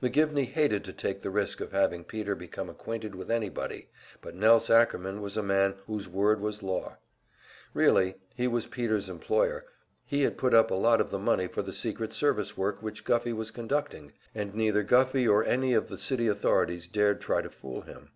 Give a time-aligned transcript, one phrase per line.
[0.00, 3.88] McGivney hated to take the risk of having Peter become acquainted with anybody,
[4.20, 6.98] but Nelse Ackerman was a man whose word was law.
[7.74, 9.64] Really, he was Peter's employer;
[10.06, 13.02] he had put up a lot of the money for the secret service work which
[13.04, 17.50] Guffey was conducting, and neither Guffey or any of the city authorities dared try to
[17.50, 18.10] fool him.